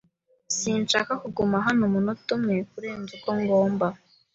Sinshaka 0.57 1.11
kuguma 1.21 1.57
hano 1.65 1.81
umunota 1.87 2.29
umwe 2.37 2.55
kurenza 2.71 3.11
uko 3.17 3.29
ngomba. 3.41 3.87